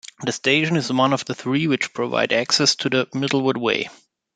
The 0.23 0.31
station 0.31 0.77
is 0.77 0.91
one 0.91 1.13
of 1.13 1.25
the 1.25 1.35
three 1.35 1.67
which 1.67 1.93
provide 1.93 2.33
access 2.33 2.73
to 2.77 2.89
the 2.89 3.05
Middlewood 3.13 3.57
Way. 3.57 3.89